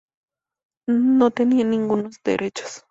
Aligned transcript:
No 0.89 1.29
tenían 1.29 1.69
ningunos 1.69 2.23
derechos. 2.25 2.79